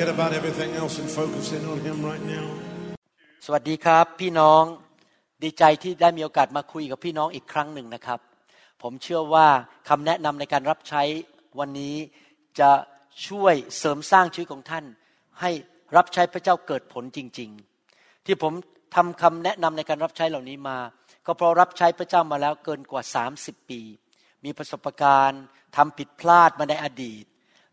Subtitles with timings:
[0.00, 2.46] forget about everything else and focus in on Him right now.
[3.46, 4.62] สวัสดีครับ พี่น้อง
[5.44, 8.20] ดีใจที่ได้มีโอกาสมาคุยกับพี่น้องอีกครั้งหนึ่งนะครับ
[8.82, 9.46] ผมเชื่อว่า
[9.88, 11.02] คำแนะนำในการรับใช้
[11.58, 11.96] วันนี้
[12.60, 12.70] จะ
[13.28, 14.84] ช่วยเสริมสร้างชีวิตของท่าน
[15.40, 15.50] ให้
[15.96, 17.50] รับใช้พระเจ้าเกิดผลจริง
[17.88, 18.52] ๆ ที่ผม
[18.96, 20.78] ทำคำแนะนำในการรับใช้เหล่านี้มา
[21.26, 23.02] ก็เพราะรับใช้พระเจ้ามาแล้วเกินกว่า
[23.36, 23.80] 30 ปี
[24.44, 25.42] มีประสบการณ์
[25.76, 27.24] ทำผิดพลาดมาในอดีต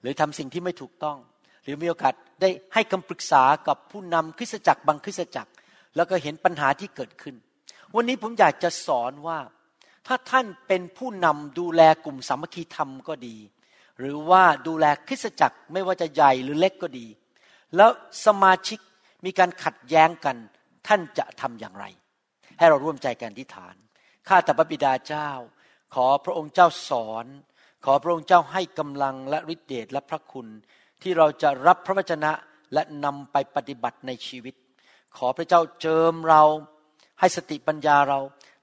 [0.02, 1.20] หรือทำสิ่งที่ไม่ถูกต้อง
[1.68, 5.52] รือมีโอกาสได้ให้คำปรึกษากับผู้นำคริสตจักรบางคริสตจักร
[5.96, 7.36] แล้วก็เห็นปัญหาที่เกิดขึ้น
[7.96, 9.40] วันนี้ผมอยากจะสอนว่า
[10.08, 13.38] ถ้าท่านเป็นผู้นำดูแลกลุ่มสามัคคีธรรมก็ดี
[14.00, 17.08] หรือว่าดูแลคริสตจักรไม่ว่าจะใหญ่หรือเล็กก็ดี
[17.76, 17.90] แล้ว
[18.26, 18.80] สมาชิก
[19.26, 20.36] มีการขัดแย้งกัน
[20.88, 21.86] ท่านจะทำอย่างไร
[22.58, 23.76] ให้เราร่วมใจกันอธิษฐาน
[24.28, 25.30] ข้าแต่พระบิดาเจ้า
[25.96, 27.26] ขอพระองค์เจ้าสอน
[27.86, 30.48] ขอพระองค์เจ้าให้กำลังและฤทธิเดชและพระคุณ
[31.02, 32.32] ที่เราจะรับพระวจนะ
[32.74, 34.56] และนำไปปฏิบัติในชีวิต
[35.18, 36.44] ขอพระเจ้าเจิมเรา
[37.20, 38.20] ให้สติปัญญาเรา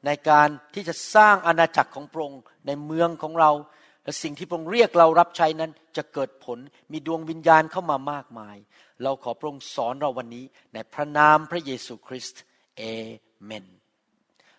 [0.06, 3.50] ในการที่จะสร้างอาณาจักรของพระองค์ในเมืองของเรา
[4.04, 6.58] และสิ่งที่พระองค์เรียกเรารับใช้นั้นจะเกิดผล
[6.92, 8.56] มีดวงวิญญาณเข้ามามากมาย
[9.02, 10.44] เราขอพระองค์สอนเราวันนี้
[10.74, 12.40] ในพระนามพระเยซูคริสต์
[12.76, 12.82] เอ
[13.44, 13.64] เมน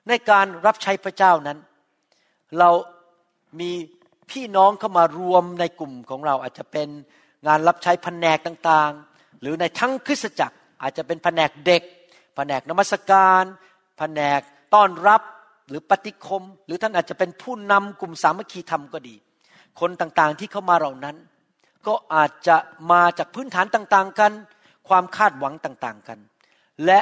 [0.07, 1.57] ในการรับใช้พระเจ้านั้น
[2.59, 2.69] เรา
[3.59, 3.71] มี
[4.31, 6.89] พี่น้องเข้ามารวมในกลุ่มของเราอาจจะเป็น
[7.47, 11.83] งานรับใช้แผนกต่างๆ หรือในทั้งคริสตจักรอาจจะเป็นแผนกเด็ก
[12.35, 13.43] แผนกนมัสการ
[13.97, 14.41] แผนก
[14.73, 15.21] ต้อนรับ
[15.69, 19.15] หรือปฏิคม หรือท่านอาจจะเป็นผู้นำกลุ่มสามัคคีธรรมก็ดี
[19.79, 21.15] คนต่างๆที่เข้ามาเหล่านั้น
[21.87, 22.57] ก็อาจจะ
[22.91, 24.31] มาจากพื้นฐานต่างๆกัน
[24.87, 26.19] ความคาดหวังต่างๆกัน
[26.85, 26.99] และ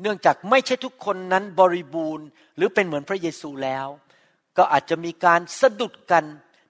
[0.00, 3.86] เนื่องจากไม่ใช่ทุกคนนั้นบริบูรณ์ หรือเป็นเหมือนพระเยซูแล้ว
[4.56, 6.24] ก็อาจจะมีการสะดุดกัน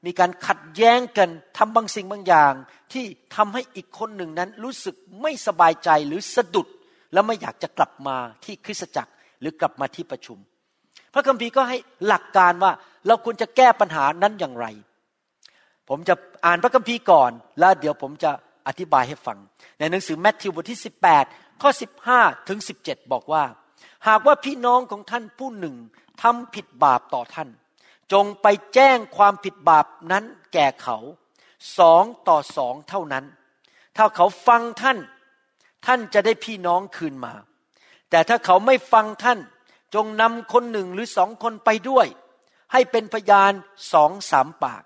[0.07, 1.29] มีการขัดแย้งกัน
[1.59, 2.53] ทำบางสิ่งบางอย่าง
[2.93, 3.05] ที่
[3.37, 6.69] ทำให้อีกคนหนึ่งนั้นรู้สึกไม่สบายใจหรือสะดุด
[7.13, 10.39] แล้วไม่อยากจะกลับมาที่คริสตจักรหรือกลับมาที่ประชุม
[11.15, 12.73] พระคัมภีร์ก็ให้หลักการว่า
[13.07, 14.67] เราควรจะแก้ปัญหานั้นอย่างไร
[15.89, 16.15] ผมจะ
[16.47, 18.31] อ่านพระคัมภีร์ก่อน แล้วเดี๋ยวผมจะ
[18.69, 19.39] อธิบายให้ฟัง
[19.79, 20.81] ในหนังสือแมทธิวบทที่
[21.21, 21.71] 18 ข้อ
[22.11, 23.45] 15 ถึง 17 บอกว่า
[24.09, 25.75] หากว่าพี่น้องของท่านผู้หนึ่ง
[26.23, 27.49] ทำผิดบาปต่อท่าน
[28.13, 30.99] จงไปแจ้งความผิดบาปนั้นแก่เขา
[31.79, 33.25] สองต่อสองเท่านั้น
[33.97, 34.99] ถ้าเขาฟังท่าน
[35.87, 37.35] ท่านจะได้พี่น้องคืนมา
[38.11, 39.39] แต่ถ้าเขาไม่ฟังท่าน
[39.95, 42.07] จงนำคนหนึ่งหรือสองคนไปด้วย
[42.73, 43.53] ให้เป็นพยาน
[43.93, 44.83] สองสามปาก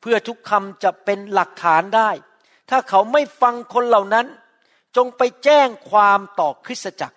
[0.00, 2.10] เพื่อทุกคำจะเป็นหลักฐานได้
[2.70, 4.26] ถ้าเขาไม่ฟังคนเหล่านั้น
[4.96, 7.16] จงไปแจ้งความต่อคริสตจักร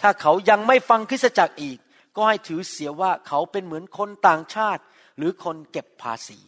[0.00, 1.78] ถ้าเขายังไม่ฟังคริสตจักรอีก
[2.16, 4.82] ก็ให้ถือเสียว่าเขาเป็นเหมือนคนต่างชาติ
[5.16, 6.38] หรือคนเก็บภาษี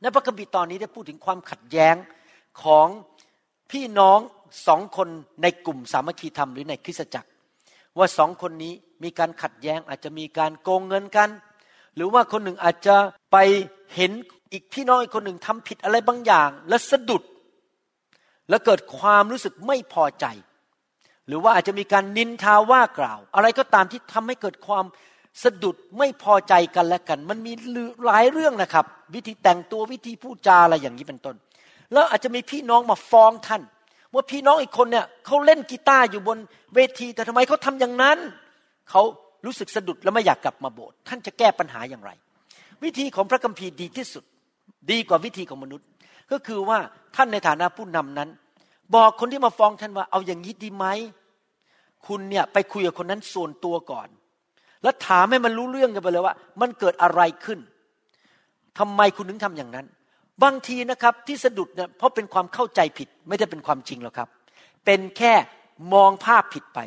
[0.00, 1.96] ในพระคัมภีร์ตอนนี้ได้พูดถึงความขัดแย้ง
[2.62, 2.88] ของ
[3.70, 4.18] พี่น้อง
[4.66, 5.08] สองคน
[5.42, 7.30] ในกลุ่มสามัคคีธรรมหรือในคริสตจักร
[7.98, 8.72] ว่าสองคนนี้
[9.02, 11.30] มีการขัดแย้งอาจจะมีการโกงเงินกัน
[11.94, 12.96] หรือว่าคนหนึ่งอาจจะ
[13.32, 13.36] ไป
[13.94, 14.12] เห็น
[14.52, 17.22] อีกพี่น้องอีกคนหนึ่งทำผิดอะไรบางอย่าง และสะดุด
[18.48, 20.26] แล้วเกิดความรู้สึกไม่พอใจ
[21.28, 24.84] หรือว่าอาจจะมีการนินทาว่ากล่าว อะไรก็ตามที่ทำให้เกิดความ
[25.42, 27.52] สะดุดไม่พอใจกันและกัน มันมี
[28.06, 28.84] หลายเรื่องนะครับ
[29.14, 31.36] วิธีแต่งตัววิธีพูดจาอะไรอย่างนี้เป็นต้น
[31.92, 33.62] แล้วอาจจะมีพี่น้องมาฟ้องท่าน
[34.14, 36.38] ว่าพี่น้องอีกคนเนี่ยเขาเล่นกีตาร์อยู่บน
[36.74, 38.18] เวที แต่ทำไมเขาทำอย่างนั้น
[38.90, 39.02] เขา
[39.46, 42.10] รู้สึกสะดุดแล้วไม่อยากกลับมาโบสถ์ท่านจะแก้ปัญหาอย่างไร
[42.84, 44.24] วิธีของพระคัมภีร์ดีที่สุด
[44.90, 45.86] ดีกว่าวิธีของมนุษย์
[46.32, 46.78] ก็คือว่า
[47.16, 48.28] ท่านในฐานะผู้นำนั้น
[48.94, 50.86] บอกคนที่มาฟ้องท่านว่าเอาอย่างนี้ดีไหม
[52.06, 54.08] คุณเนี่ยไปคุยกับคนนั้นส่วนตัวก่อน
[54.82, 57.58] แล้วถามให้มันรู้เรื่องกันไปเลยว่า มันเกิดอะไรขึ้น
[58.78, 59.86] ทำไมคุณถึงทำอย่างนั้น
[60.42, 64.28] บางทีนะครับที่สะดุดเนี่ยเพราะเป็นความเข้าใจผิด ไม่ได้เป็นความจริงหรอกครับ
[64.84, 65.34] เป็นแค่
[65.94, 66.78] มองภาพผิดไป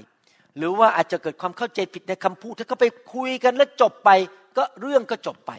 [0.57, 4.09] หรือว่าอาจจะเกิดความเข้าใจผิดในคำพูดถ้าเขาไปคุยกันแล้วจบไป
[4.57, 5.51] ก็เรื่องก็จบไป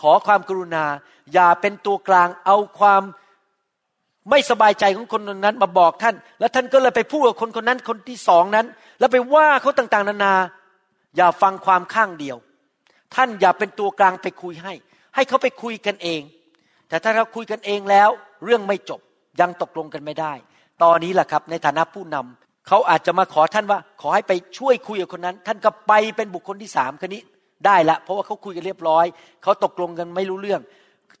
[0.00, 0.84] ขอความกรุณา
[1.32, 3.02] อย่าเป็นตัวกลางเอาความ
[4.30, 8.66] ไม่สบายใจของคนนั้นมาบอกท่าน แล้วท่านก็เลยไปพูดกับคนคนนั้นคนที่สองนั้น
[8.98, 10.34] แล้วไปว่าเขาต่างๆ นานา
[11.16, 12.36] อย่าฟังความข้างเดียว
[13.14, 14.72] ท่านอย่าเป็นตัวกลางไปคุยให้
[15.14, 16.20] ให้เขาไปคุยกันเอง
[16.88, 18.08] แต่ถ้าเราคุยกันเองแล้ว
[18.44, 19.00] เรื่องไม่จบ
[19.40, 20.32] ยังตกลงกันไม่ได้
[20.82, 27.22] ตอนนี้แหละครับในฐานะผู้นำเขาอาจจะมาขอท่านว่า ขอให้ไปช่วยคุยกับคนนั้น ท่านก็ไปเป็นบุคคลที่สามคนนี้
[27.66, 29.06] ได้ละเพราะว่าเขาคุยกันเรียบร้อย
[29.42, 30.60] เขาตกลงกันไม่รู้เรื่อง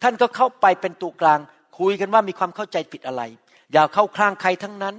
[0.02, 1.38] ท่านก็เข้าไปเป็นตัวกลาง
[1.78, 3.22] คุยกันว่ามีความเข้าใจผิดอะไร
[3.72, 4.94] อย่าเข้าข้างใครทั้งนั้น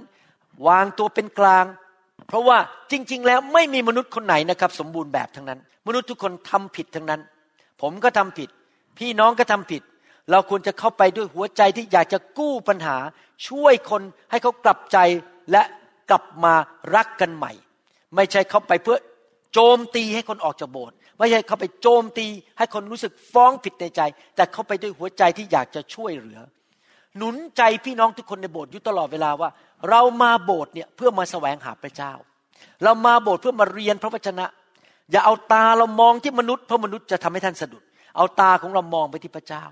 [0.68, 1.64] วางตัวเป็นกลาง
[2.28, 2.58] เพราะว่า
[2.90, 7.20] จริง ๆ แล้วไม่มีมนุษย์คนไหนนะครับ สมบูรณ์แบบทั้งนั้น มนุษย์ทุกคนทำผิดทั้งนั้น
[7.80, 8.48] ผมก็ทำผิด
[8.98, 9.82] พี่น้องก็ทำผิด
[10.30, 12.96] เราควรจะเข้าไปด้วยหัวใจที่อยากจะกู้ปัญหา
[13.48, 14.98] ช่วยคนให้เขากลับใจ
[15.52, 15.62] และ
[16.10, 16.54] กลับมา
[16.94, 17.52] รักกันใหม่
[18.16, 18.98] ไม่ใช่เข้าไปเพื่อ
[19.52, 22.26] โจมตีให้คนออกจากโบสถ์ไม่ใช่เข้าไปโจมตี
[22.58, 24.00] ให้คนรู้สึกฟ้องผิดในใจ
[24.36, 26.40] แต่เข้าไปด้วยหัวใจที่อยากจะช่วยเหลือ
[27.18, 29.50] หนุนใจพี่น้องทุกคนในโบสถ์อยู่ตลอดเวลาว่า
[29.90, 32.12] เรามาโบสถ์เนี่ยเพื่อมาแสวงหาพระเจ้า
[32.84, 34.46] เรามาโบสถ์เพื่อมาเรียนพระวจนะ
[35.12, 37.82] อย่าเอาตาเรามองที่มนุษย์เพราะมนุษย์จะทำให้ท่านสะดุด
[38.16, 39.64] เอาตาของเรามองไปที่พระเจ้า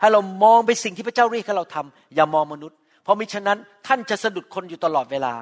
[0.00, 5.34] ให้เรามองไปสิ่งที่พระเจ้าเรียกให้เราทำอย่ามองมนุษย์ เพราะมิฉะนั้นท่านจะสะดุดคนอยู่ตลอดเวลา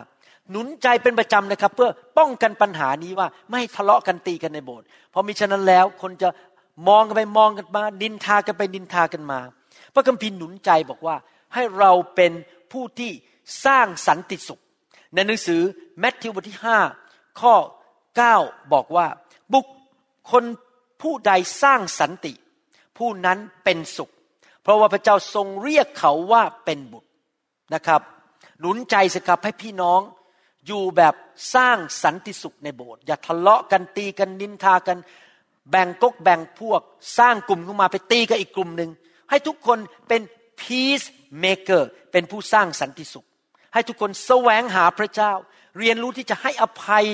[0.51, 6.29] หนุนใจเป็นประจำนะครับ เพื่อป้องกันปัญหานี้ว่าไม่ทะเลาะกันตีกันในโบสถ์เพราะมิฉะนั้นแล้วคนจะ
[6.89, 9.41] มองกันไปมองกันมา ดินทากันไปดินทากันมา
[9.95, 11.17] พระคัมภีร์หนุนใจบอกว่า
[11.55, 12.33] ให้เราเป็น
[12.73, 13.13] ผู้ที่
[13.65, 14.63] สร้างสันติสุข
[15.15, 15.63] ในหนังสือ
[16.01, 16.79] แมทธิวบทที่ห้า
[17.41, 17.55] ข้อ
[18.17, 19.07] 9 บอกว่า
[19.53, 19.67] บุค
[20.31, 20.45] คล
[21.03, 22.33] ผู้ใดสร้างสันติ
[22.99, 24.11] ผู้นั้นเป็นสุข
[24.63, 27.09] เพราะว่าพระเจ้าทรงเรียกเขาว่าเป็นบุตร
[27.75, 28.01] นะครับ
[28.61, 30.01] หนุนใจสิครับให้พี่น้อง
[30.67, 31.15] อยู่แบบ
[31.55, 34.99] สร้างสันติสุขในโบสถ์อย่าทะเลาะกันตีกันนินทากัน
[35.71, 36.83] แบ่งกกแบ่งพวก
[37.19, 38.91] สร้างกลุ่มขึ้นมาไปตีกันอีกกลุ่มหนึ่ง
[39.31, 39.79] ให้ทุกคน
[40.09, 40.21] เป็น
[40.61, 41.07] peace
[41.45, 41.83] maker
[42.13, 43.27] เป็นผู้สร้างสันติสุข
[43.73, 45.33] ให้ทุกคนแสวงหาพระเจ้า
[45.79, 47.07] เรียนรู้ที่จะให้อภัย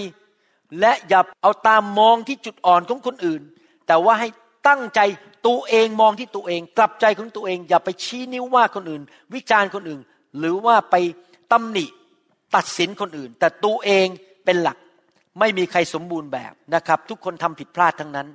[0.80, 3.42] และอย่าเอาตามมองที่จุดอ่อนของคนอื่น
[3.86, 4.28] แต่ว่าให้
[4.68, 5.00] ตั้งใจ
[5.46, 9.02] ตัวเองมองที่ตัวเอง กลับใจของตัวเอง อย่าไปชี้นิ้วว่าคนอื่น
[9.34, 10.00] วิจารณ์คนอื่น
[10.38, 10.94] หรือว่าไป
[11.52, 11.86] ตำหนิ
[12.54, 14.06] ตัดสินคนอื่น แต่ตัวเอง
[14.44, 14.78] เป็นหลัก
[15.40, 18.28] ไม่มีใครสมบูรณ์แบบนะครับ ทุกคนทำผิดพลาดทั้งนั้น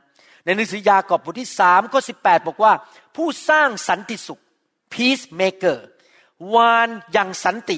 [0.44, 2.74] ในหนังสือยากอบบทที่สามข้อสิบแปดบอกว่า
[3.16, 4.42] ผู้สร้างสันติสุข
[4.94, 5.77] peacemaker
[6.56, 7.77] วานอย่างสันติ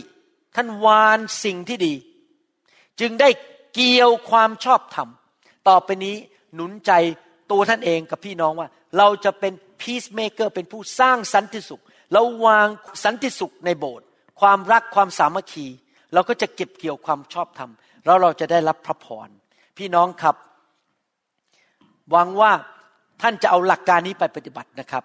[0.56, 1.94] ท่านวานสิ่งที่ดี
[3.00, 3.30] จึงได้
[3.74, 5.10] เกี่ยวความชอบธรรม
[5.68, 6.16] ต่อไปนี้
[6.56, 6.92] หนุนใจ
[7.52, 11.82] ตัวท่านเองกับพี่น้องว่า เราจะเป็น peacemaker เป็นผู้สร้างสันติสุข
[12.14, 12.68] เราวาง
[13.04, 14.06] สันติสุขในโบสถ์
[14.42, 15.68] ความรักความสามัคคี
[16.14, 17.72] เราก็จะเก็บเกี่ยวความชอบธรรม
[18.06, 19.30] แล้วเราจะได้รับพระพร
[19.78, 20.36] พี่น้องครับ
[22.12, 22.52] หวังว่า
[23.22, 25.04] ท่านจะเอาหลักการนี้ไปปฏิบัตินะครับ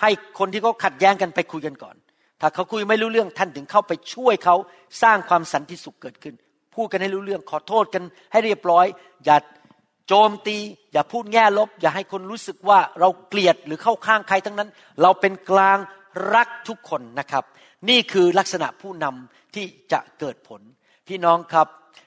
[0.00, 1.96] ให้คนที่เขาขัดแย้งกันไปคุยกันก่อน
[2.40, 4.56] ถ้าเขาคุยไม่รู้เรื่องท่านถึงเข้าไปช่วยเขา
[5.02, 6.34] สร้างความสันติสุขเกิดขึ้น
[6.74, 8.02] พูดกันให้รู้เรื่องขอโทษกัน
[8.32, 8.86] ให้เรียบร้อย
[9.24, 9.36] อย่า
[10.08, 10.56] โจมตี
[10.92, 14.68] อย่าพูดแง่ลบ อย่าให้คนรู้สึกว่าเราเกลียดหรือเข้าข้างใครทั้งนั้น
[15.02, 15.78] เราเป็นกลาง
[16.34, 17.44] รักทุกคนนะครับ
[17.88, 20.60] นี่คือลักษณะผู้นำที่จะเกิดผล
[21.08, 21.66] พี่น้องครับ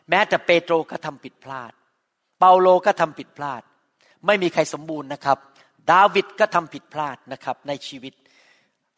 [0.09, 1.71] แม้แต่เปโตรก็ทำผิดพลาด
[2.39, 3.61] เปาโลก็ทำผิดพลาด
[4.25, 5.37] ไม่มีใครสมบูรณ์นะครับ
[5.91, 8.13] ดาวิดก็ทำผิดพลาดนะครับในชีวิต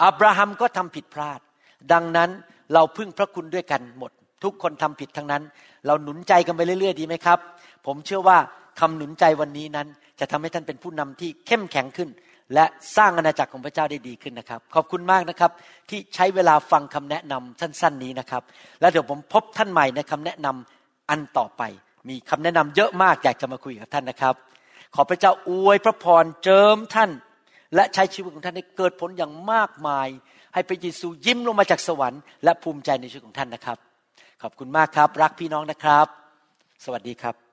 [0.03, 1.39] อับราฮัมก็ทำผิดพลาด
[1.93, 2.29] ดังนั้น
[2.73, 4.11] เราพึ่งพระคุณด้วยกันหมด
[4.43, 5.43] ทุกคนทำผิดทั้งนั้น
[5.85, 7.39] เราหนุนใจกันไปเรื่อย ๆ ดีไหมครับ
[7.85, 8.37] ผมเชื่อว่า
[8.79, 9.87] คำหนุนใจวันนี้นั้น
[10.19, 12.09] จะทำให้ท่านเป็นผู้นำที่เข้มแข็งขึ้น
[12.53, 12.65] และ
[12.97, 15.51] สร้างอาณาจักรของพระเจ้าได้ดีขึ้นนะครับ ขอบคุณมากนะครับ
[15.89, 18.43] ที่ใช้เวลาฟังคำแนะนำสั้น ๆ นี้นะครับ
[18.81, 21.61] แล้วเดี๋ยวผมพบท่านใหม่ในคำแนะนำอันต่อไป
[22.09, 24.35] มีคำแนะนำเยอะมากอยากจะมาคุยกับท่านนะครับ
[24.95, 27.11] ขอพระเจ้าอวยพระพรเจิมท่าน
[27.75, 30.07] และใช้ชีวิตของท่านให้เกิดผลอย่างมากมาย
[30.53, 33.77] ให้พระเยซูยิ้มลงมาจากสวรรค์และภูมิใจในชีวิตของท่านนะครับ
[34.41, 36.07] ขอบคุณมากครับ รักพี่น้องนะครับ
[36.85, 37.52] สวัสดีครับ